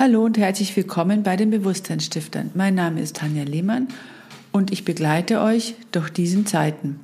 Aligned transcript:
Hallo 0.00 0.24
und 0.24 0.38
herzlich 0.38 0.76
willkommen 0.76 1.24
bei 1.24 1.34
den 1.34 1.50
Bewusstseinsstiftern. 1.50 2.52
Mein 2.54 2.76
Name 2.76 3.00
ist 3.00 3.16
Tanja 3.16 3.42
Lehmann 3.42 3.88
und 4.52 4.70
ich 4.70 4.84
begleite 4.84 5.40
euch 5.40 5.74
durch 5.90 6.08
diesen 6.08 6.46
Zeiten. 6.46 7.00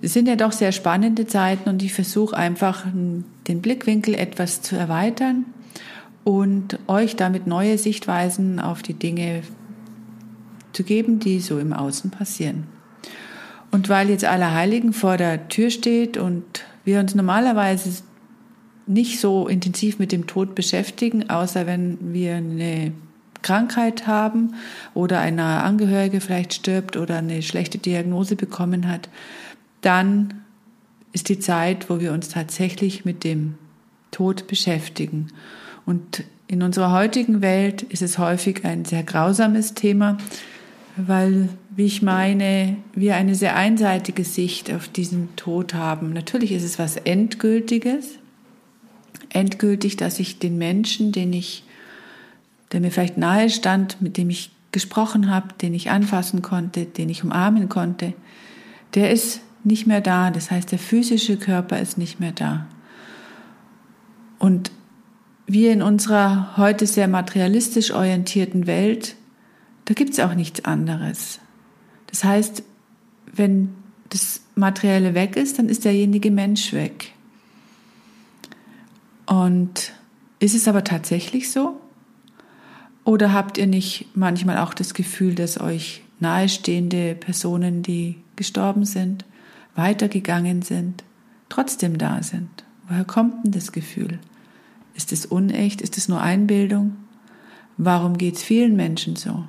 Es 0.00 0.14
sind 0.14 0.26
ja 0.26 0.34
doch 0.34 0.52
sehr 0.52 0.72
spannende 0.72 1.26
Zeiten 1.26 1.68
und 1.68 1.82
ich 1.82 1.92
versuche 1.92 2.34
einfach 2.34 2.86
den 2.86 3.60
Blickwinkel 3.60 4.14
etwas 4.14 4.62
zu 4.62 4.76
erweitern 4.76 5.44
und 6.24 6.78
euch 6.86 7.16
damit 7.16 7.46
neue 7.46 7.76
Sichtweisen 7.76 8.60
auf 8.60 8.80
die 8.80 8.94
Dinge 8.94 9.42
zu 10.72 10.84
geben, 10.84 11.20
die 11.20 11.40
so 11.40 11.58
im 11.58 11.74
Außen 11.74 12.10
passieren. 12.10 12.64
Und 13.70 13.90
weil 13.90 14.08
jetzt 14.08 14.24
Allerheiligen 14.24 14.94
vor 14.94 15.18
der 15.18 15.48
Tür 15.48 15.68
steht 15.68 16.16
und 16.16 16.64
wir 16.82 16.98
uns 16.98 17.14
normalerweise 17.14 17.90
nicht 18.86 19.20
so 19.20 19.48
intensiv 19.48 19.98
mit 19.98 20.12
dem 20.12 20.26
Tod 20.26 20.54
beschäftigen, 20.54 21.28
außer 21.28 21.66
wenn 21.66 21.98
wir 22.12 22.36
eine 22.36 22.92
Krankheit 23.42 24.06
haben 24.06 24.54
oder 24.94 25.20
ein 25.20 25.36
naher 25.36 25.64
Angehörige 25.64 26.20
vielleicht 26.20 26.54
stirbt 26.54 26.96
oder 26.96 27.18
eine 27.18 27.42
schlechte 27.42 27.78
Diagnose 27.78 28.36
bekommen 28.36 28.88
hat, 28.88 29.08
dann 29.80 30.42
ist 31.12 31.28
die 31.28 31.38
Zeit, 31.38 31.88
wo 31.88 32.00
wir 32.00 32.12
uns 32.12 32.28
tatsächlich 32.28 33.04
mit 33.04 33.24
dem 33.24 33.54
Tod 34.10 34.46
beschäftigen. 34.46 35.28
Und 35.84 36.24
in 36.48 36.62
unserer 36.62 36.92
heutigen 36.92 37.42
Welt 37.42 37.82
ist 37.82 38.02
es 38.02 38.18
häufig 38.18 38.64
ein 38.64 38.84
sehr 38.84 39.02
grausames 39.02 39.74
Thema, 39.74 40.18
weil, 40.96 41.48
wie 41.70 41.86
ich 41.86 42.02
meine, 42.02 42.76
wir 42.94 43.16
eine 43.16 43.34
sehr 43.34 43.56
einseitige 43.56 44.24
Sicht 44.24 44.72
auf 44.72 44.88
diesen 44.88 45.34
Tod 45.36 45.74
haben. 45.74 46.12
Natürlich 46.12 46.52
ist 46.52 46.64
es 46.64 46.78
was 46.78 46.96
Endgültiges, 46.96 48.18
endgültig, 49.30 49.96
dass 49.96 50.20
ich 50.20 50.38
den 50.38 50.58
Menschen, 50.58 51.12
den 51.12 51.32
ich, 51.32 51.64
der 52.72 52.80
mir 52.80 52.90
vielleicht 52.90 53.18
nahe 53.18 53.50
stand, 53.50 54.00
mit 54.00 54.16
dem 54.16 54.30
ich 54.30 54.50
gesprochen 54.72 55.30
habe, 55.30 55.54
den 55.60 55.74
ich 55.74 55.90
anfassen 55.90 56.42
konnte, 56.42 56.84
den 56.84 57.08
ich 57.08 57.24
umarmen 57.24 57.68
konnte, 57.68 58.12
der 58.94 59.10
ist 59.10 59.40
nicht 59.64 59.86
mehr 59.86 60.00
da. 60.00 60.30
Das 60.30 60.50
heißt, 60.50 60.70
der 60.72 60.78
physische 60.78 61.36
Körper 61.36 61.80
ist 61.80 61.98
nicht 61.98 62.20
mehr 62.20 62.32
da. 62.32 62.66
Und 64.38 64.70
wir 65.46 65.72
in 65.72 65.82
unserer 65.82 66.56
heute 66.56 66.86
sehr 66.86 67.08
materialistisch 67.08 67.92
orientierten 67.92 68.66
Welt, 68.66 69.16
da 69.86 69.94
gibt 69.94 70.12
es 70.12 70.20
auch 70.20 70.34
nichts 70.34 70.64
anderes. 70.64 71.40
Das 72.08 72.24
heißt, 72.24 72.62
wenn 73.32 73.74
das 74.10 74.42
Materielle 74.54 75.14
weg 75.14 75.36
ist, 75.36 75.58
dann 75.58 75.68
ist 75.68 75.84
derjenige 75.84 76.30
Mensch 76.30 76.72
weg. 76.72 77.12
Und 79.26 79.92
ist 80.38 80.54
es 80.54 80.68
aber 80.68 80.84
tatsächlich 80.84 81.50
so? 81.50 81.80
Oder 83.04 83.32
habt 83.32 83.58
ihr 83.58 83.66
nicht 83.66 84.08
manchmal 84.14 84.58
auch 84.58 84.74
das 84.74 84.94
Gefühl, 84.94 85.34
dass 85.34 85.60
euch 85.60 86.02
nahestehende 86.18 87.14
Personen, 87.14 87.82
die 87.82 88.16
gestorben 88.36 88.84
sind, 88.84 89.24
weitergegangen 89.74 90.62
sind, 90.62 91.04
trotzdem 91.48 91.98
da 91.98 92.22
sind? 92.22 92.64
Woher 92.88 93.04
kommt 93.04 93.44
denn 93.44 93.52
das 93.52 93.72
Gefühl? 93.72 94.18
Ist 94.94 95.12
es 95.12 95.26
unecht? 95.26 95.82
Ist 95.82 95.98
es 95.98 96.08
nur 96.08 96.20
Einbildung? 96.20 96.96
Warum 97.76 98.16
geht 98.16 98.36
es 98.36 98.42
vielen 98.42 98.76
Menschen 98.76 99.16
so? 99.16 99.44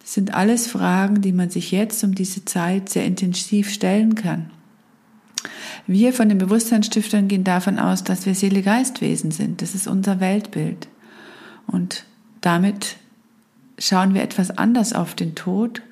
Das 0.00 0.14
sind 0.14 0.34
alles 0.34 0.66
Fragen, 0.66 1.22
die 1.22 1.32
man 1.32 1.48
sich 1.48 1.70
jetzt 1.70 2.02
um 2.04 2.14
diese 2.14 2.44
Zeit 2.44 2.88
sehr 2.88 3.06
intensiv 3.06 3.70
stellen 3.70 4.14
kann. 4.14 4.50
Wir 5.86 6.12
von 6.12 6.28
den 6.28 6.38
Bewusstseinsstiftern 6.38 7.28
gehen 7.28 7.44
davon 7.44 7.78
aus, 7.78 8.04
dass 8.04 8.24
wir 8.26 8.34
Seele-Geistwesen 8.34 9.30
sind. 9.30 9.60
Das 9.60 9.74
ist 9.74 9.86
unser 9.86 10.20
Weltbild. 10.20 10.88
Und 11.66 12.04
damit 12.40 12.96
schauen 13.78 14.14
wir 14.14 14.22
etwas 14.22 14.50
anders 14.50 14.92
auf 14.92 15.14
den 15.14 15.34
Tod 15.34 15.82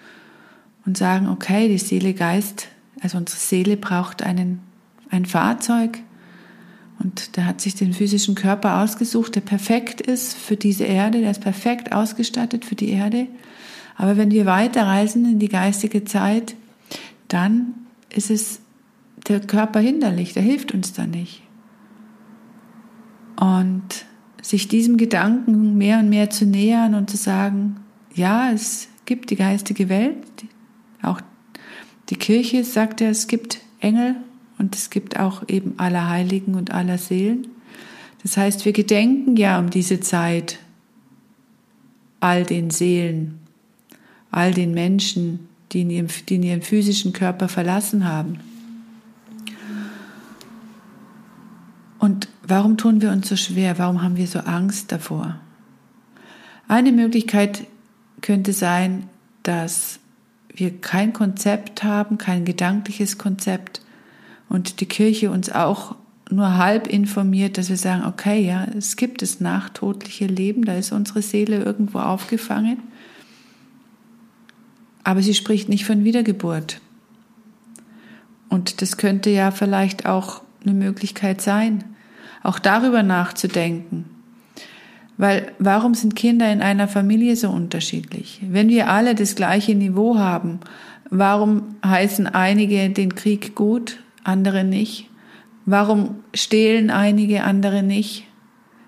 und 0.86 0.96
sagen, 0.96 1.28
okay, 1.28 1.68
die 1.68 1.78
Seele-Geist, 1.78 2.68
also 3.00 3.18
unsere 3.18 3.38
Seele 3.38 3.76
braucht 3.76 4.22
einen, 4.22 4.60
ein 5.10 5.26
Fahrzeug 5.26 5.98
und 6.98 7.36
der 7.36 7.46
hat 7.46 7.60
sich 7.60 7.74
den 7.74 7.92
physischen 7.92 8.34
Körper 8.34 8.80
ausgesucht, 8.80 9.34
der 9.34 9.40
perfekt 9.40 10.00
ist 10.00 10.34
für 10.34 10.56
diese 10.56 10.84
Erde, 10.84 11.20
der 11.20 11.32
ist 11.32 11.40
perfekt 11.40 11.92
ausgestattet 11.92 12.64
für 12.64 12.76
die 12.76 12.90
Erde. 12.90 13.26
Aber 13.96 14.16
wenn 14.16 14.30
wir 14.30 14.46
weiterreisen 14.46 15.24
in 15.24 15.38
die 15.38 15.48
geistige 15.48 16.04
Zeit, 16.04 16.54
dann 17.28 17.74
ist 18.08 18.30
es 18.30 18.61
der 19.28 19.40
Körper 19.40 19.80
hinderlich, 19.80 20.32
der 20.32 20.42
hilft 20.42 20.72
uns 20.72 20.92
da 20.92 21.06
nicht. 21.06 21.42
Und 23.36 24.04
sich 24.42 24.68
diesem 24.68 24.96
Gedanken 24.96 25.78
mehr 25.78 26.00
und 26.00 26.08
mehr 26.08 26.30
zu 26.30 26.44
nähern 26.44 26.94
und 26.94 27.08
zu 27.08 27.16
sagen, 27.16 27.76
ja, 28.14 28.50
es 28.52 28.88
gibt 29.06 29.30
die 29.30 29.36
geistige 29.36 29.88
Welt, 29.88 30.16
auch 31.02 31.20
die 32.10 32.16
Kirche 32.16 32.64
sagt 32.64 33.00
ja, 33.00 33.08
es 33.08 33.26
gibt 33.26 33.60
Engel 33.80 34.16
und 34.58 34.76
es 34.76 34.90
gibt 34.90 35.18
auch 35.18 35.48
eben 35.48 35.74
aller 35.78 36.08
Heiligen 36.08 36.54
und 36.54 36.72
aller 36.72 36.98
Seelen. 36.98 37.48
Das 38.22 38.36
heißt, 38.36 38.64
wir 38.64 38.72
gedenken 38.72 39.36
ja 39.36 39.58
um 39.58 39.70
diese 39.70 40.00
Zeit 40.00 40.58
all 42.20 42.44
den 42.44 42.70
Seelen, 42.70 43.40
all 44.30 44.54
den 44.54 44.72
Menschen, 44.72 45.48
die 45.72 45.82
in 45.82 45.90
ihrem, 45.90 46.08
die 46.28 46.36
in 46.36 46.42
ihren 46.42 46.62
physischen 46.62 47.12
Körper 47.12 47.48
verlassen 47.48 48.06
haben. 48.06 48.38
Und 51.98 52.28
warum 52.42 52.76
tun 52.76 53.00
wir 53.00 53.10
uns 53.10 53.28
so 53.28 53.36
schwer? 53.36 53.78
Warum 53.78 54.02
haben 54.02 54.16
wir 54.16 54.26
so 54.26 54.40
Angst 54.40 54.92
davor? 54.92 55.38
Eine 56.68 56.92
Möglichkeit 56.92 57.66
könnte 58.20 58.52
sein, 58.52 59.08
dass 59.42 59.98
wir 60.54 60.80
kein 60.80 61.12
Konzept 61.12 61.82
haben, 61.82 62.18
kein 62.18 62.44
gedankliches 62.44 63.18
Konzept 63.18 63.82
und 64.48 64.80
die 64.80 64.86
Kirche 64.86 65.30
uns 65.30 65.50
auch 65.50 65.96
nur 66.30 66.56
halb 66.56 66.86
informiert, 66.86 67.58
dass 67.58 67.68
wir 67.68 67.76
sagen, 67.76 68.04
okay, 68.04 68.44
ja, 68.44 68.64
es 68.76 68.96
gibt 68.96 69.22
das 69.22 69.40
nachtodliche 69.40 70.26
Leben, 70.26 70.64
da 70.64 70.74
ist 70.74 70.92
unsere 70.92 71.22
Seele 71.22 71.62
irgendwo 71.62 71.98
aufgefangen, 71.98 72.78
aber 75.04 75.22
sie 75.22 75.34
spricht 75.34 75.68
nicht 75.68 75.84
von 75.84 76.04
Wiedergeburt. 76.04 76.80
Und 78.48 78.82
das 78.82 78.96
könnte 78.96 79.30
ja 79.30 79.50
vielleicht 79.50 80.06
auch 80.06 80.42
eine 80.62 80.74
Möglichkeit 80.74 81.40
sein, 81.40 81.84
auch 82.42 82.58
darüber 82.58 83.02
nachzudenken. 83.02 84.06
Weil 85.16 85.52
warum 85.58 85.94
sind 85.94 86.16
Kinder 86.16 86.52
in 86.52 86.62
einer 86.62 86.88
Familie 86.88 87.36
so 87.36 87.50
unterschiedlich? 87.50 88.40
Wenn 88.48 88.68
wir 88.68 88.88
alle 88.88 89.14
das 89.14 89.34
gleiche 89.34 89.74
Niveau 89.74 90.18
haben, 90.18 90.60
warum 91.10 91.76
heißen 91.84 92.26
einige 92.26 92.88
den 92.90 93.14
Krieg 93.14 93.54
gut, 93.54 93.98
andere 94.24 94.64
nicht? 94.64 95.08
Warum 95.64 96.16
stehlen 96.34 96.90
einige, 96.90 97.44
andere 97.44 97.82
nicht? 97.82 98.24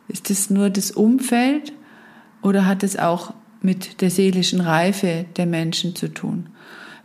Ist 0.08 0.30
es 0.30 0.50
nur 0.50 0.70
das 0.70 0.90
Umfeld 0.90 1.72
oder 2.42 2.66
hat 2.66 2.82
es 2.82 2.98
auch 2.98 3.32
mit 3.62 4.00
der 4.00 4.10
seelischen 4.10 4.60
Reife 4.60 5.26
der 5.36 5.46
Menschen 5.46 5.94
zu 5.94 6.12
tun? 6.12 6.48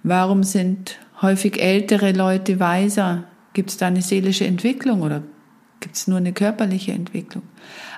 Warum 0.01 0.43
sind 0.43 0.97
häufig 1.21 1.61
ältere 1.61 2.13
Leute 2.13 2.59
weiser? 2.59 3.25
Gibt 3.53 3.69
es 3.69 3.77
da 3.77 3.87
eine 3.87 4.01
seelische 4.01 4.45
Entwicklung 4.45 5.01
oder 5.01 5.23
Gibt 5.79 5.95
es 5.95 6.07
nur 6.07 6.17
eine 6.17 6.33
körperliche 6.33 6.91
Entwicklung? 6.91 7.43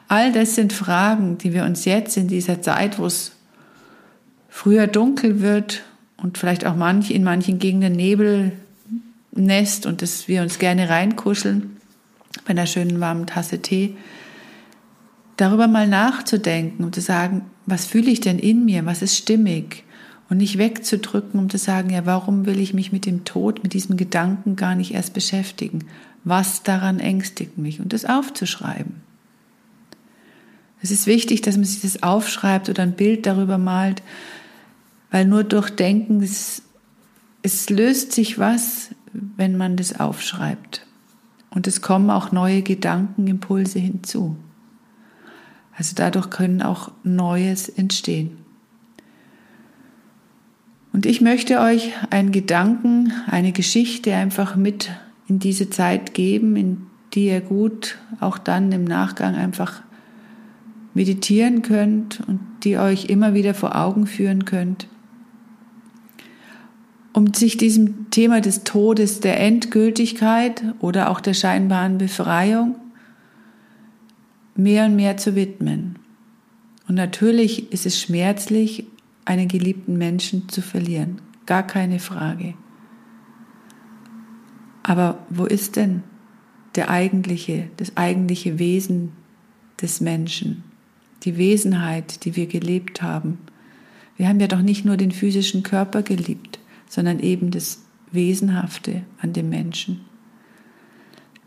All 0.08 0.32
das 0.32 0.56
sind 0.56 0.74
Fragen, 0.74 1.38
die 1.38 1.54
wir 1.54 1.64
uns 1.64 1.86
jetzt 1.86 2.18
in 2.18 2.28
dieser 2.28 2.62
Zeit, 2.62 3.00
wo 3.00 3.06
es 3.06 3.32
früher 4.50 4.88
dunkel 4.88 5.42
wird 5.42 5.84
und 6.18 6.38
vielleicht 6.38 6.66
auch 6.66 6.76
manch, 6.76 7.12
in 7.12 7.24
manchen 7.24 7.60
Gegenden 7.60 7.94
Nebel 7.94 8.52
nässt 9.32 9.86
und 9.86 10.02
dass 10.02 10.28
wir 10.28 10.42
uns 10.42 10.60
gerne 10.60 10.90
reinkuscheln 10.90 11.78
bei 12.46 12.52
einer 12.52 12.66
schönen 12.66 13.00
warmen 13.00 13.26
Tasse 13.26 13.62
Tee, 13.62 13.96
darüber 15.38 15.68
mal 15.68 15.88
nachzudenken 15.88 16.84
und 16.84 16.94
zu 16.94 17.02
sagen, 17.02 17.46
was 17.66 17.86
fühle 17.86 18.12
ich 18.12 18.20
denn 18.20 18.40
in 18.40 18.66
mir, 18.66 18.86
was 18.86 19.02
ist 19.02 19.18
stimmig 19.18 19.84
und 20.30 20.38
nicht 20.38 20.58
wegzudrücken, 20.58 21.40
um 21.40 21.50
zu 21.50 21.58
sagen, 21.58 21.90
ja, 21.90 22.06
warum 22.06 22.46
will 22.46 22.60
ich 22.60 22.74
mich 22.74 22.92
mit 22.92 23.06
dem 23.06 23.26
Tod, 23.26 23.64
mit 23.64 23.74
diesem 23.74 23.98
Gedanken 23.98 24.56
gar 24.56 24.76
nicht 24.76 24.94
erst 24.94 25.14
beschäftigen? 25.14 25.86
Was 26.24 26.64
daran 26.64 27.00
ängstigt 27.00 27.58
mich? 27.58 27.80
Und 27.80 27.94
das 27.94 28.06
aufzuschreiben. 28.06 29.02
Es 30.82 30.92
ist 30.92 31.06
wichtig, 31.08 31.42
dass 31.42 31.56
man 31.58 31.66
sich 31.66 31.82
das 31.82 32.04
aufschreibt 32.04 32.70
oder 32.70 32.84
ein 32.84 32.94
Bild 32.94 33.26
darüber 33.26 33.58
malt, 33.58 34.02
weil 35.12 35.26
nur 35.26 35.44
durch 35.44 35.70
Denken, 35.70 36.22
es, 36.24 36.64
es 37.44 37.70
löst 37.70 38.14
sich 38.14 38.40
was, 38.40 38.90
wenn 39.14 39.58
man 39.58 39.76
das 39.78 40.00
aufschreibt. 40.00 40.86
Und 41.50 41.68
es 41.68 41.82
kommen 41.82 42.10
auch 42.10 42.32
neue 42.32 42.62
Gedankenimpulse 42.62 43.78
hinzu. 43.78 44.38
Also 45.78 45.94
dadurch 45.96 46.30
können 46.30 46.62
auch 46.62 46.92
Neues 47.04 47.68
entstehen. 47.70 48.38
Und 50.94 51.06
ich 51.06 51.22
möchte 51.22 51.60
euch 51.60 51.92
einen 52.10 52.32
Gedanken, 52.32 53.14
eine 53.28 53.52
Geschichte 53.52 54.14
einfach 54.14 54.56
mit 54.56 54.92
in 55.28 55.40
diese 55.40 55.70
Zeit 55.70 56.14
geben, 56.14 56.56
in 56.56 56.88
die 57.14 57.28
ihr 57.28 57.42
gut 57.42 57.98
auch 58.20 58.38
dann 58.38 58.72
im 58.72 58.84
Nachgang 58.84 59.36
einfach 59.36 59.82
meditieren 60.94 61.62
könnt 61.62 62.22
und 62.28 62.40
die 62.64 62.78
euch 62.78 63.06
immer 63.06 63.34
wieder 63.34 63.54
vor 63.54 63.76
Augen 63.76 64.08
führen 64.08 64.46
könnt, 64.46 64.88
um 67.14 67.34
sich 67.34 67.58
diesem 67.58 68.10
Thema 68.12 68.42
des 68.42 68.64
Todes, 68.64 69.20
der 69.20 69.40
Endgültigkeit 69.40 70.64
oder 70.80 71.10
auch 71.10 71.20
der 71.20 71.34
scheinbaren 71.34 71.98
Befreiung 71.98 72.76
mehr 74.56 74.86
und 74.86 74.96
mehr 74.96 75.18
zu 75.18 75.36
widmen. 75.36 75.96
Und 76.88 76.96
natürlich 76.96 77.72
ist 77.72 77.86
es 77.86 78.00
schmerzlich, 78.00 78.86
einen 79.26 79.48
geliebten 79.48 79.98
Menschen 79.98 80.50
zu 80.50 80.62
verlieren. 80.62 81.22
Gar 81.46 81.64
keine 81.64 82.00
Frage. 82.00 82.54
Aber 84.92 85.20
wo 85.30 85.46
ist 85.46 85.78
denn 85.78 86.04
der 86.76 86.90
eigentliche, 86.90 87.70
das 87.78 87.96
eigentliche 87.96 88.60
Wesen 88.60 89.14
des 89.82 90.02
Menschen? 90.02 90.66
Die 91.24 91.38
Wesenheit, 91.38 92.26
die 92.26 92.36
wir 92.36 92.46
gelebt 92.46 93.02
haben. 93.02 93.38
Wir 94.18 94.28
haben 94.28 94.42
ja 94.42 94.48
doch 94.48 94.62
nicht 94.62 94.84
nur 94.84 94.98
den 94.98 95.14
physischen 95.14 95.64
Körper 95.64 96.02
geliebt, 96.02 96.60
sondern 96.90 97.22
eben 97.22 97.52
das 97.52 97.86
Wesenhafte 98.12 99.04
an 99.22 99.32
dem 99.32 99.48
Menschen. 99.48 100.02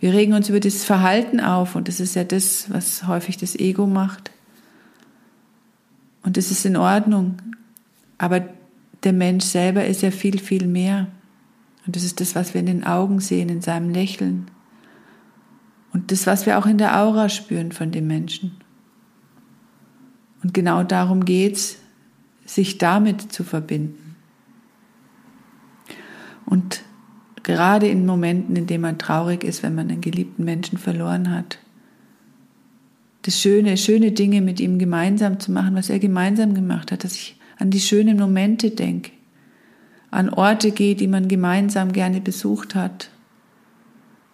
Wir 0.00 0.14
regen 0.14 0.32
uns 0.32 0.48
über 0.48 0.60
das 0.60 0.82
Verhalten 0.82 1.38
auf 1.38 1.76
und 1.76 1.86
das 1.86 2.00
ist 2.00 2.16
ja 2.16 2.24
das, 2.24 2.72
was 2.72 3.06
häufig 3.06 3.36
das 3.36 3.56
Ego 3.56 3.86
macht. 3.86 4.30
Und 6.22 6.38
das 6.38 6.50
ist 6.50 6.64
in 6.64 6.78
Ordnung. 6.78 7.36
Aber 8.16 8.48
der 9.02 9.12
Mensch 9.12 9.44
selber 9.44 9.84
ist 9.84 10.00
ja 10.00 10.10
viel, 10.10 10.38
viel 10.38 10.66
mehr. 10.66 11.08
Und 11.86 11.96
das 11.96 12.04
ist 12.04 12.20
das, 12.20 12.34
was 12.34 12.54
wir 12.54 12.60
in 12.60 12.66
den 12.66 12.84
Augen 12.84 13.20
sehen, 13.20 13.48
in 13.48 13.60
seinem 13.60 13.90
Lächeln. 13.90 14.50
Und 15.92 16.10
das, 16.10 16.26
was 16.26 16.46
wir 16.46 16.58
auch 16.58 16.66
in 16.66 16.78
der 16.78 17.00
Aura 17.00 17.28
spüren 17.28 17.72
von 17.72 17.90
dem 17.90 18.06
Menschen. 18.06 18.56
Und 20.42 20.54
genau 20.54 20.82
darum 20.82 21.24
geht's, 21.24 21.76
sich 22.44 22.78
damit 22.78 23.32
zu 23.32 23.44
verbinden. 23.44 24.16
Und 26.44 26.82
gerade 27.42 27.86
in 27.88 28.06
Momenten, 28.06 28.56
in 28.56 28.66
denen 28.66 28.82
man 28.82 28.98
traurig 28.98 29.44
ist, 29.44 29.62
wenn 29.62 29.74
man 29.74 29.90
einen 29.90 30.00
geliebten 30.00 30.44
Menschen 30.44 30.78
verloren 30.78 31.30
hat, 31.30 31.58
das 33.22 33.40
Schöne, 33.40 33.76
schöne 33.78 34.12
Dinge 34.12 34.42
mit 34.42 34.60
ihm 34.60 34.78
gemeinsam 34.78 35.40
zu 35.40 35.50
machen, 35.50 35.74
was 35.74 35.88
er 35.88 35.98
gemeinsam 35.98 36.54
gemacht 36.54 36.92
hat, 36.92 37.04
dass 37.04 37.14
ich 37.14 37.40
an 37.56 37.70
die 37.70 37.80
schönen 37.80 38.18
Momente 38.18 38.70
denke, 38.70 39.12
an 40.14 40.30
Orte 40.30 40.70
gehe, 40.70 40.94
die 40.94 41.08
man 41.08 41.26
gemeinsam 41.26 41.92
gerne 41.92 42.20
besucht 42.20 42.76
hat, 42.76 43.10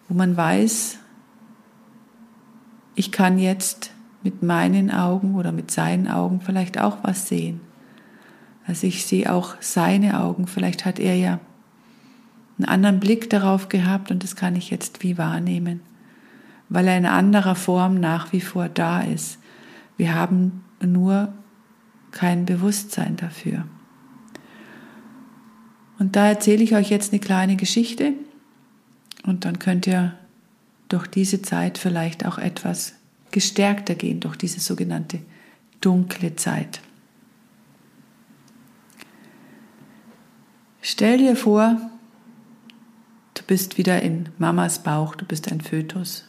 wo 0.07 0.13
man 0.13 0.37
weiß, 0.37 0.99
ich 2.93 3.11
kann 3.11 3.39
jetzt 3.39 3.91
mit 4.21 4.43
meinen 4.43 4.91
Augen 4.91 5.33
oder 5.33 5.51
mit 5.51 5.71
seinen 5.71 6.07
Augen 6.07 6.39
vielleicht 6.39 6.79
auch 6.79 6.99
was 7.01 7.27
sehen. 7.27 7.61
Also 8.67 8.85
ich 8.85 9.07
sehe 9.07 9.33
auch 9.33 9.55
seine 9.59 10.19
Augen, 10.19 10.45
vielleicht 10.45 10.85
hat 10.85 10.99
er 10.99 11.15
ja 11.15 11.39
einen 12.59 12.67
anderen 12.67 12.99
Blick 12.99 13.31
darauf 13.31 13.67
gehabt 13.67 14.11
und 14.11 14.21
das 14.21 14.35
kann 14.35 14.55
ich 14.55 14.69
jetzt 14.69 15.01
wie 15.01 15.17
wahrnehmen, 15.17 15.79
weil 16.69 16.87
er 16.87 16.97
in 16.97 17.07
anderer 17.07 17.55
Form 17.55 17.99
nach 17.99 18.31
wie 18.33 18.41
vor 18.41 18.69
da 18.69 19.01
ist. 19.01 19.39
Wir 19.97 20.13
haben 20.13 20.63
nur 20.79 21.33
kein 22.11 22.45
Bewusstsein 22.45 23.15
dafür. 23.15 23.65
Und 26.01 26.15
da 26.15 26.29
erzähle 26.29 26.63
ich 26.63 26.73
euch 26.73 26.89
jetzt 26.89 27.13
eine 27.13 27.19
kleine 27.19 27.57
Geschichte 27.57 28.13
und 29.21 29.45
dann 29.45 29.59
könnt 29.59 29.85
ihr 29.85 30.17
durch 30.89 31.05
diese 31.05 31.43
Zeit 31.43 31.77
vielleicht 31.77 32.25
auch 32.25 32.39
etwas 32.39 32.95
gestärkter 33.29 33.93
gehen, 33.93 34.19
durch 34.19 34.35
diese 34.35 34.59
sogenannte 34.59 35.19
dunkle 35.79 36.35
Zeit. 36.35 36.81
Stell 40.81 41.19
dir 41.19 41.35
vor, 41.35 41.79
du 43.35 43.43
bist 43.45 43.77
wieder 43.77 44.01
in 44.01 44.29
Mamas 44.39 44.81
Bauch, 44.81 45.13
du 45.13 45.25
bist 45.25 45.51
ein 45.51 45.61
Fötus. 45.61 46.27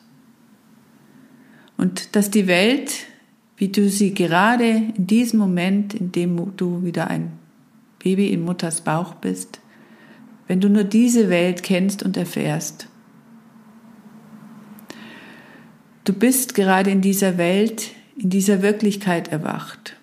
Und 1.78 2.14
dass 2.14 2.30
die 2.30 2.46
Welt 2.46 3.06
wie 3.56 3.68
du 3.68 3.88
sie 3.88 4.12
gerade 4.12 4.68
in 4.68 5.06
diesem 5.06 5.38
Moment, 5.38 5.94
in 5.94 6.12
dem 6.12 6.54
du 6.58 6.84
wieder 6.84 7.08
ein 7.08 7.32
Baby 8.02 8.34
in 8.34 8.44
Mutters 8.44 8.82
Bauch 8.82 9.14
bist, 9.14 9.61
wenn 10.46 10.60
du 10.60 10.68
nur 10.68 10.84
diese 10.84 11.28
Welt 11.28 11.62
kennst 11.62 12.02
und 12.02 12.16
erfährst. 12.16 12.88
Du 16.04 16.12
bist 16.12 16.54
gerade 16.54 16.90
in 16.90 17.00
dieser 17.00 17.38
Welt, 17.38 17.90
in 18.16 18.30
dieser 18.30 18.62
Wirklichkeit 18.62 19.28
erwacht. 19.28 19.96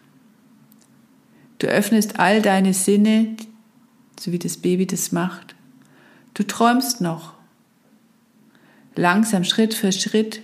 Du 1.59 1.68
öffnest 1.68 2.19
all 2.19 2.41
deine 2.41 2.74
Sinne, 2.74 3.36
so 4.18 4.31
wie 4.31 4.39
das 4.39 4.57
Baby 4.57 4.88
das 4.88 5.12
macht. 5.12 5.56
Du 6.33 6.44
träumst 6.44 7.01
noch. 7.01 7.33
Langsam, 8.95 9.44
Schritt 9.44 9.74
für 9.74 9.92
Schritt, 9.92 10.42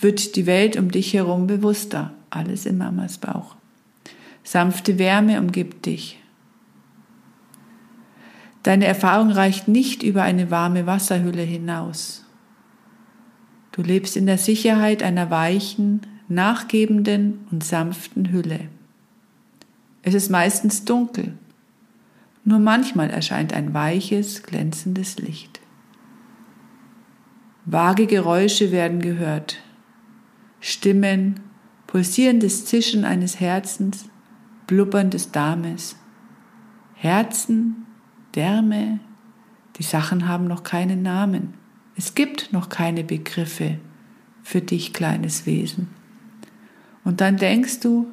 wird 0.00 0.36
die 0.36 0.46
Welt 0.46 0.76
um 0.76 0.90
dich 0.90 1.12
herum 1.14 1.46
bewusster 1.46 2.12
alles 2.30 2.66
in 2.66 2.78
Mamas 2.78 3.18
Bauch. 3.18 3.56
Sanfte 4.44 4.98
Wärme 4.98 5.40
umgibt 5.40 5.86
dich. 5.86 6.18
Deine 8.66 8.86
Erfahrung 8.86 9.30
reicht 9.30 9.68
nicht 9.68 10.02
über 10.02 10.24
eine 10.24 10.50
warme 10.50 10.86
Wasserhülle 10.86 11.42
hinaus. 11.42 12.24
Du 13.70 13.80
lebst 13.80 14.16
in 14.16 14.26
der 14.26 14.38
Sicherheit 14.38 15.04
einer 15.04 15.30
weichen, 15.30 16.00
nachgebenden 16.26 17.46
und 17.52 17.62
sanften 17.62 18.32
Hülle. 18.32 18.62
Es 20.02 20.14
ist 20.14 20.30
meistens 20.30 20.84
dunkel. 20.84 21.38
Nur 22.42 22.58
manchmal 22.58 23.08
erscheint 23.08 23.52
ein 23.52 23.72
weiches, 23.72 24.42
glänzendes 24.42 25.16
Licht. 25.18 25.60
Vage 27.66 28.08
Geräusche 28.08 28.72
werden 28.72 29.00
gehört. 29.00 29.58
Stimmen, 30.58 31.38
pulsierendes 31.86 32.64
Zischen 32.64 33.04
eines 33.04 33.38
Herzens, 33.38 34.06
blubberndes 34.66 35.30
Dames. 35.30 35.94
Herzen, 36.94 37.85
Därme, 38.36 39.00
die 39.76 39.82
Sachen 39.82 40.28
haben 40.28 40.46
noch 40.46 40.62
keinen 40.62 41.02
Namen. 41.02 41.54
Es 41.96 42.14
gibt 42.14 42.52
noch 42.52 42.68
keine 42.68 43.02
Begriffe 43.02 43.78
für 44.42 44.60
dich, 44.60 44.92
kleines 44.92 45.46
Wesen. 45.46 45.88
Und 47.04 47.20
dann 47.20 47.36
denkst 47.36 47.80
du, 47.80 48.06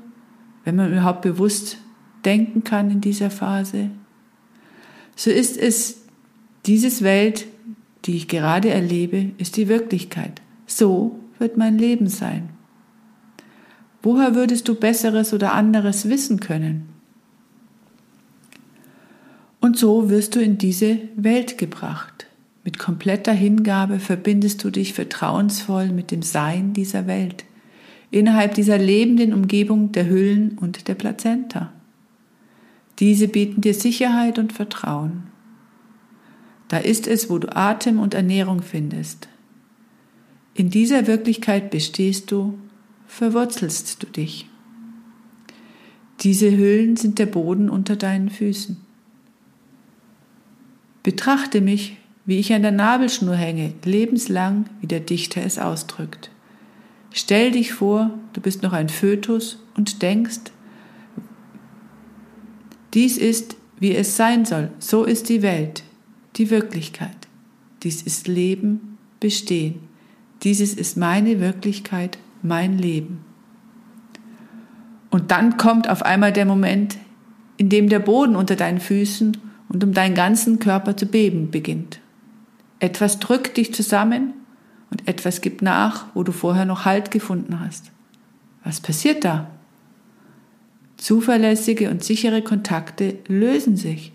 wenn 0.64 0.76
man 0.76 0.92
überhaupt 0.92 1.22
bewusst 1.22 1.78
denken 2.26 2.64
kann 2.64 2.90
in 2.90 3.02
dieser 3.02 3.30
Phase, 3.30 3.92
so 5.16 5.30
ist 5.30 5.58
es, 5.58 6.02
dieses 6.66 7.04
Welt, 7.04 7.46
die 8.06 8.16
ich 8.16 8.28
gerade 8.28 8.70
erlebe, 8.70 9.32
ist 9.38 9.58
die 9.58 9.68
Wirklichkeit. 9.68 10.42
So 10.66 11.20
wird 11.38 11.58
mein 11.58 11.78
Leben 11.78 12.08
sein. 12.08 12.50
Woher 14.02 14.36
würdest 14.36 14.68
du 14.68 14.76
besseres 14.76 15.34
oder 15.34 15.54
anderes 15.54 16.10
wissen 16.10 16.40
können? 16.40 16.93
Und 19.74 19.80
so 19.80 20.12
wirst 20.12 20.36
du 20.36 20.40
in 20.40 20.60
diese 20.60 21.00
Welt 21.16 21.58
gebracht. 21.58 22.28
Mit 22.64 22.78
kompletter 22.78 23.32
Hingabe 23.34 23.98
verbindest 23.98 24.64
du 24.64 24.70
dich 24.70 24.94
vertrauensvoll 24.94 25.88
mit 25.88 26.12
dem 26.12 26.22
Sein 26.22 26.74
dieser 26.74 27.08
Welt, 27.08 27.44
innerhalb 28.12 28.54
dieser 28.54 28.78
lebenden 28.78 29.34
Umgebung 29.34 29.92
der 29.92 30.08
Hüllen 30.08 30.60
und 30.60 30.88
der 30.88 30.94
Plazenta. 30.94 31.74
Diese 33.00 33.28
bieten 33.28 33.62
dir 33.62 33.74
Sicherheit 33.74 34.38
und 34.38 34.54
Vertrauen. 34.54 35.24
Da 36.68 36.78
ist 36.78 37.08
es, 37.08 37.32
wo 37.32 37.40
du 37.40 37.56
Atem 37.56 37.98
und 37.98 38.14
Ernährung 38.14 38.62
findest. 38.62 39.28
In 40.54 40.70
dieser 40.70 41.08
Wirklichkeit 41.08 41.72
bestehst 41.72 42.30
du 42.30 42.60
verwurzelst 43.08 44.04
du 44.04 44.06
dich. 44.06 44.48
Diese 46.20 46.56
Hüllen 46.56 46.96
sind 46.96 47.18
der 47.18 47.26
Boden 47.26 47.72
unter 47.72 47.96
deinen 47.96 48.30
Füßen. 48.30 48.83
Betrachte 51.04 51.60
mich, 51.60 51.98
wie 52.26 52.40
ich 52.40 52.54
an 52.54 52.62
der 52.62 52.72
Nabelschnur 52.72 53.36
hänge, 53.36 53.74
lebenslang, 53.84 54.66
wie 54.80 54.88
der 54.88 55.02
Dichter 55.02 55.44
es 55.44 55.60
ausdrückt. 55.60 56.32
Stell 57.12 57.52
dich 57.52 57.74
vor, 57.74 58.12
du 58.32 58.42
bist 58.42 58.64
noch 58.64 58.74
ein 58.74 58.90
Fötus 58.90 59.62
und 59.76 60.02
denkst, 60.02 60.40
dies 62.94 63.18
ist, 63.18 63.58
wie 63.80 63.96
es 63.96 64.16
sein 64.16 64.46
soll, 64.46 64.72
so 64.80 65.04
ist 65.04 65.30
die 65.30 65.42
Welt, 65.42 65.84
die 66.38 66.50
Wirklichkeit. 66.50 67.16
Dies 67.84 68.02
ist 68.02 68.28
Leben, 68.28 68.98
Bestehen. 69.20 69.76
Dieses 70.44 70.74
ist 70.74 70.98
meine 70.98 71.40
Wirklichkeit, 71.40 72.18
mein 72.42 72.78
Leben. 72.78 73.24
Und 75.10 75.32
dann 75.32 75.58
kommt 75.58 75.90
auf 75.90 76.04
einmal 76.04 76.34
der 76.34 76.46
Moment, 76.46 76.98
in 77.58 77.70
dem 77.70 77.88
der 77.88 78.00
Boden 78.00 78.36
unter 78.36 78.56
deinen 78.56 78.80
Füßen 78.80 79.38
und 79.74 79.84
um 79.84 79.94
deinen 79.94 80.16
ganzen 80.16 80.60
Körper 80.60 80.96
zu 80.96 81.08
beben 81.08 81.52
beginnt. 81.52 82.00
Etwas 82.80 83.20
drückt 83.20 83.58
dich 83.58 83.74
zusammen 83.74 84.34
und 84.92 85.08
etwas 85.08 85.42
gibt 85.42 85.62
nach, 85.62 86.06
wo 86.14 86.24
du 86.24 86.32
vorher 86.32 86.66
noch 86.66 86.86
Halt 86.86 87.12
gefunden 87.12 87.60
hast. 87.60 87.92
Was 88.64 88.80
passiert 88.80 89.26
da? 89.26 89.50
Zuverlässige 90.98 91.90
und 91.90 92.04
sichere 92.04 92.44
Kontakte 92.44 93.18
lösen 93.28 93.76
sich. 93.76 94.14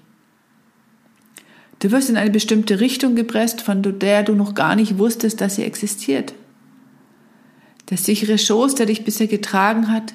Du 1.81 1.91
wirst 1.91 2.09
in 2.09 2.17
eine 2.17 2.31
bestimmte 2.31 2.81
Richtung 2.81 3.15
gepresst, 3.15 3.61
von 3.61 3.83
der 3.83 4.23
du 4.23 4.35
noch 4.35 4.55
gar 4.55 4.75
nicht 4.75 4.99
wusstest, 4.99 5.41
dass 5.41 5.57
sie 5.57 5.65
existiert. 5.65 6.35
Der 7.91 7.99
sichere 7.99 8.39
Schoß, 8.39 8.75
der 8.75 8.87
dich 8.87 9.05
bisher 9.05 9.27
getragen 9.27 9.93
hat, 9.93 10.15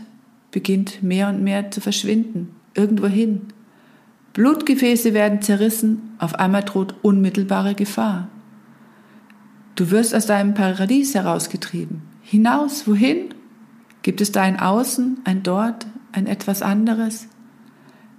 beginnt 0.51 1.03
mehr 1.03 1.29
und 1.29 1.43
mehr 1.43 1.71
zu 1.71 1.81
verschwinden, 1.81 2.55
irgendwo 2.75 3.07
hin. 3.07 3.41
Blutgefäße 4.33 5.13
werden 5.13 5.41
zerrissen, 5.41 6.15
auf 6.17 6.35
einmal 6.35 6.63
droht 6.63 6.95
unmittelbare 7.03 7.75
Gefahr. 7.75 8.29
Du 9.75 9.91
wirst 9.91 10.13
aus 10.15 10.25
deinem 10.25 10.55
Paradies 10.55 11.13
herausgetrieben. 11.13 12.01
Hinaus, 12.21 12.87
wohin? 12.87 13.33
Gibt 14.01 14.21
es 14.21 14.31
da 14.31 14.41
ein 14.41 14.59
Außen, 14.59 15.19
ein 15.23 15.43
Dort, 15.43 15.85
ein 16.11 16.25
etwas 16.25 16.61
anderes? 16.61 17.27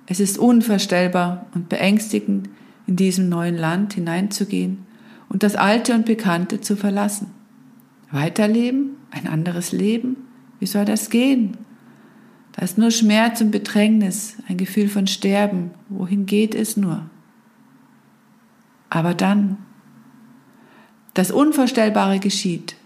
Es 0.06 0.20
ist 0.20 0.38
unvorstellbar 0.38 1.46
und 1.54 1.68
beängstigend, 1.68 2.48
in 2.86 2.96
diesem 2.96 3.28
neuen 3.28 3.56
Land 3.56 3.94
hineinzugehen 3.94 4.86
und 5.28 5.42
das 5.42 5.56
Alte 5.56 5.94
und 5.94 6.06
Bekannte 6.06 6.60
zu 6.60 6.76
verlassen. 6.76 7.28
Weiterleben? 8.10 8.96
Ein 9.10 9.26
anderes 9.26 9.72
Leben? 9.72 10.16
Wie 10.60 10.66
soll 10.66 10.84
das 10.84 11.10
gehen? 11.10 11.56
Da 12.56 12.62
ist 12.62 12.78
nur 12.78 12.90
Schmerz 12.90 13.40
und 13.40 13.50
Bedrängnis, 13.50 14.36
ein 14.48 14.56
Gefühl 14.56 14.88
von 14.88 15.06
Sterben. 15.06 15.70
Wohin 15.88 16.26
geht 16.26 16.54
es 16.54 16.76
nur? 16.76 17.10
Aber 18.90 19.14
dann, 19.14 19.58
das 21.14 21.30
Unvorstellbare 21.30 22.20
geschieht. 22.20 22.76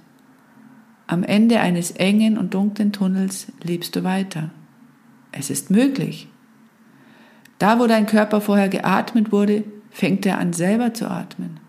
Am 1.06 1.22
Ende 1.22 1.60
eines 1.60 1.90
engen 1.92 2.38
und 2.38 2.54
dunklen 2.54 2.92
Tunnels 2.92 3.52
lebst 3.62 3.96
du 3.96 4.04
weiter. 4.04 4.50
Es 5.32 5.50
ist 5.50 5.70
möglich. 5.70 6.28
Da, 7.58 7.78
wo 7.78 7.86
dein 7.86 8.06
Körper 8.06 8.40
vorher 8.40 8.68
geatmet 8.68 9.32
wurde, 9.32 9.64
fängt 9.90 10.24
er 10.26 10.38
an 10.38 10.52
selber 10.52 10.94
zu 10.94 11.10
atmen. 11.10 11.60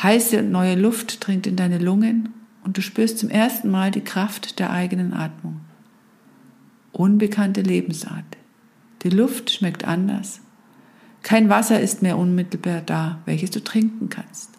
Heiße 0.00 0.38
und 0.38 0.50
neue 0.50 0.76
Luft 0.76 1.26
dringt 1.26 1.46
in 1.46 1.56
deine 1.56 1.78
Lungen 1.78 2.32
und 2.64 2.76
du 2.76 2.82
spürst 2.82 3.18
zum 3.18 3.28
ersten 3.28 3.70
Mal 3.70 3.90
die 3.90 4.00
Kraft 4.00 4.58
der 4.58 4.70
eigenen 4.70 5.12
Atmung. 5.12 5.61
Unbekannte 6.92 7.62
Lebensart. 7.62 8.36
Die 9.02 9.08
Luft 9.08 9.50
schmeckt 9.50 9.86
anders. 9.86 10.40
Kein 11.22 11.48
Wasser 11.48 11.80
ist 11.80 12.02
mehr 12.02 12.18
unmittelbar 12.18 12.82
da, 12.82 13.20
welches 13.24 13.50
du 13.50 13.64
trinken 13.64 14.10
kannst. 14.10 14.50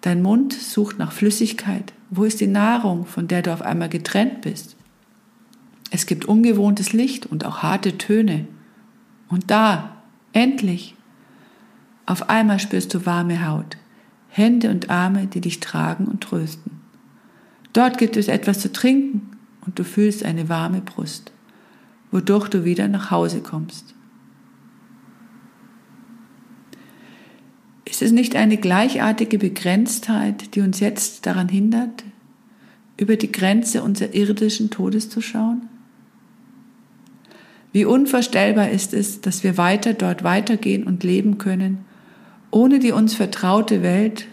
Dein 0.00 0.20
Mund 0.20 0.52
sucht 0.52 0.98
nach 0.98 1.12
Flüssigkeit. 1.12 1.92
Wo 2.10 2.24
ist 2.24 2.40
die 2.40 2.48
Nahrung, 2.48 3.06
von 3.06 3.28
der 3.28 3.42
du 3.42 3.52
auf 3.52 3.62
einmal 3.62 3.88
getrennt 3.88 4.40
bist? 4.40 4.76
Es 5.90 6.06
gibt 6.06 6.24
ungewohntes 6.24 6.92
Licht 6.92 7.26
und 7.26 7.44
auch 7.44 7.58
harte 7.58 7.98
Töne. 7.98 8.46
Und 9.28 9.50
da, 9.50 10.02
endlich, 10.32 10.96
auf 12.04 12.30
einmal 12.30 12.58
spürst 12.58 12.92
du 12.94 13.06
warme 13.06 13.46
Haut, 13.46 13.76
Hände 14.28 14.70
und 14.70 14.90
Arme, 14.90 15.26
die 15.26 15.40
dich 15.40 15.60
tragen 15.60 16.06
und 16.06 16.22
trösten. 16.22 16.80
Dort 17.72 17.98
gibt 17.98 18.16
es 18.16 18.28
etwas 18.28 18.58
zu 18.58 18.72
trinken 18.72 19.27
und 19.68 19.78
du 19.78 19.84
fühlst 19.84 20.24
eine 20.24 20.48
warme 20.48 20.80
Brust, 20.80 21.30
wodurch 22.10 22.48
du 22.48 22.64
wieder 22.64 22.88
nach 22.88 23.10
Hause 23.10 23.42
kommst. 23.42 23.94
Ist 27.84 28.00
es 28.00 28.10
nicht 28.10 28.34
eine 28.34 28.56
gleichartige 28.56 29.36
Begrenztheit, 29.36 30.54
die 30.54 30.62
uns 30.62 30.80
jetzt 30.80 31.26
daran 31.26 31.50
hindert, 31.50 32.02
über 32.96 33.16
die 33.16 33.30
Grenze 33.30 33.82
unserer 33.82 34.14
irdischen 34.14 34.70
Todes 34.70 35.10
zu 35.10 35.20
schauen? 35.20 35.68
Wie 37.70 37.84
unvorstellbar 37.84 38.70
ist 38.70 38.94
es, 38.94 39.20
dass 39.20 39.44
wir 39.44 39.58
weiter 39.58 39.92
dort 39.92 40.24
weitergehen 40.24 40.84
und 40.84 41.04
leben 41.04 41.36
können, 41.36 41.84
ohne 42.50 42.78
die 42.78 42.92
uns 42.92 43.12
vertraute 43.12 43.82
Welt, 43.82 44.28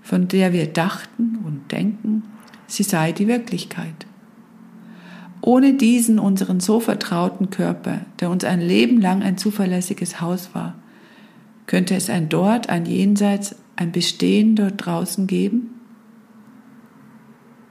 von 0.00 0.28
der 0.28 0.54
wir 0.54 0.66
dachten 0.66 1.40
und 1.44 1.70
denken, 1.70 2.22
sie 2.66 2.84
sei 2.84 3.12
die 3.12 3.28
Wirklichkeit. 3.28 4.06
Ohne 5.42 5.74
diesen 5.74 6.20
unseren 6.20 6.60
so 6.60 6.78
vertrauten 6.78 7.50
Körper, 7.50 8.00
der 8.20 8.30
uns 8.30 8.44
ein 8.44 8.60
Leben 8.60 9.00
lang 9.00 9.22
ein 9.22 9.36
zuverlässiges 9.36 10.20
Haus 10.20 10.54
war, 10.54 10.74
könnte 11.66 11.96
es 11.96 12.08
ein 12.08 12.28
Dort, 12.28 12.68
ein 12.68 12.86
Jenseits, 12.86 13.56
ein 13.74 13.90
Bestehen 13.90 14.54
dort 14.54 14.86
draußen 14.86 15.26
geben? 15.26 15.80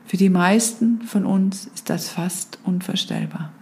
Für 0.06 0.18
die 0.18 0.30
meisten 0.30 1.02
von 1.04 1.26
uns 1.26 1.66
ist 1.74 1.90
das 1.90 2.10
fast 2.10 2.60
unvorstellbar. 2.66 3.54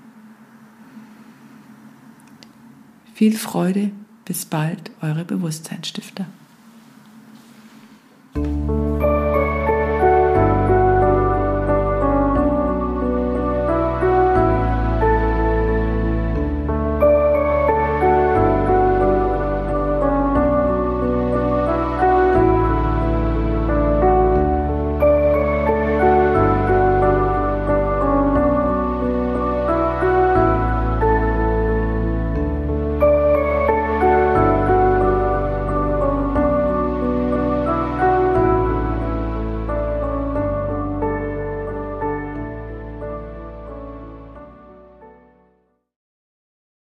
Viel 3.13 3.37
Freude 3.37 3.91
bis 4.25 4.45
bald, 4.45 4.89
eure 5.01 5.25
Bewusstseinsstifter. 5.25 6.25